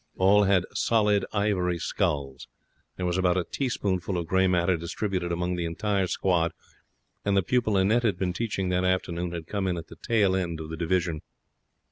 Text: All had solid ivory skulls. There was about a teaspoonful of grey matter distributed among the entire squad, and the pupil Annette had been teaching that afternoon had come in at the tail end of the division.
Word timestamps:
All 0.17 0.45
had 0.45 0.65
solid 0.73 1.27
ivory 1.31 1.77
skulls. 1.77 2.47
There 2.97 3.05
was 3.05 3.19
about 3.19 3.37
a 3.37 3.43
teaspoonful 3.43 4.17
of 4.17 4.25
grey 4.25 4.47
matter 4.47 4.75
distributed 4.75 5.31
among 5.31 5.57
the 5.57 5.65
entire 5.65 6.07
squad, 6.07 6.53
and 7.23 7.37
the 7.37 7.43
pupil 7.43 7.77
Annette 7.77 8.01
had 8.01 8.17
been 8.17 8.33
teaching 8.33 8.69
that 8.69 8.83
afternoon 8.83 9.31
had 9.31 9.45
come 9.45 9.67
in 9.67 9.77
at 9.77 9.89
the 9.89 9.95
tail 9.97 10.35
end 10.35 10.59
of 10.59 10.71
the 10.71 10.75
division. 10.75 11.21